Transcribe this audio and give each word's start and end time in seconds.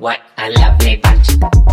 What 0.00 0.18
a 0.38 0.48
lovely 0.48 0.96
bunch. 0.96 1.69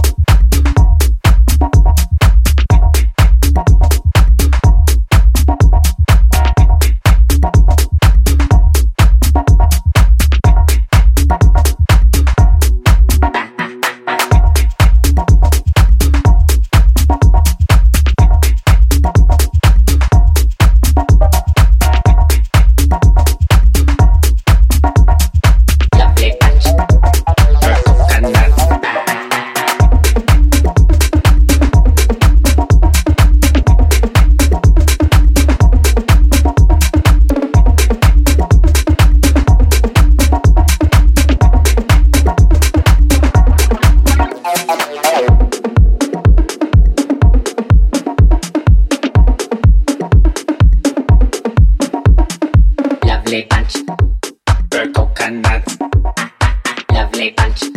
Ancho. 57.35 57.76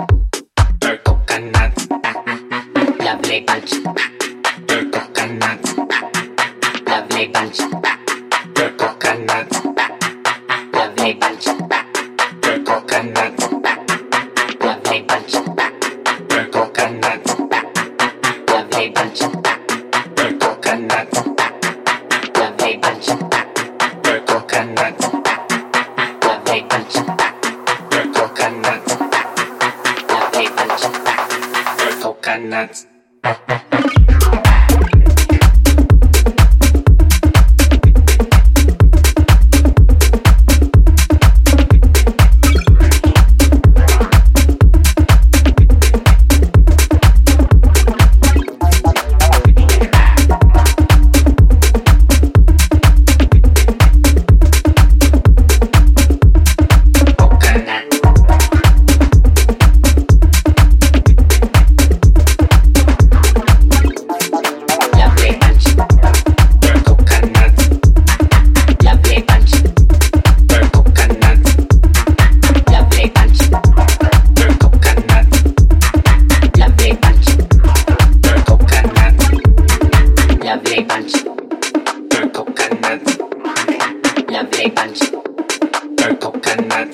nuts. 32.48 32.86
Lovely 80.50 80.82
bunch. 80.82 81.12
Coconut. 82.34 83.06
Lovely 84.28 84.68
bunch. 84.70 85.00
Coconut. 86.20 86.90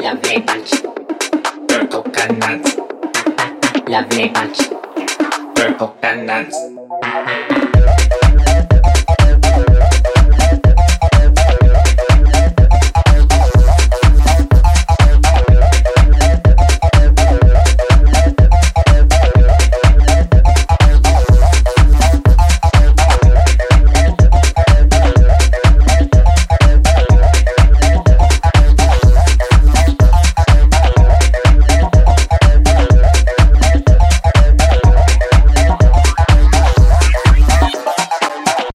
Lovely 0.00 0.40
bunch. 0.40 0.70
Coconut. 1.92 2.64
Lovely 3.88 4.28
bunch. 4.30 4.58
Coconuts. 5.78 7.73